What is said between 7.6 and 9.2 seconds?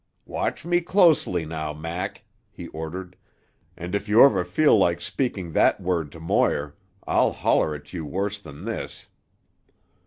at you worse than this."